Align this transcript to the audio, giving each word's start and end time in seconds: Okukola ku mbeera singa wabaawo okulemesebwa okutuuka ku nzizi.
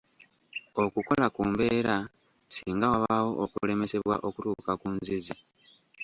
Okukola 0.83 1.25
ku 1.35 1.41
mbeera 1.49 1.95
singa 2.53 2.85
wabaawo 2.93 3.31
okulemesebwa 3.43 4.15
okutuuka 4.27 4.71
ku 4.81 4.87
nzizi. 4.95 5.35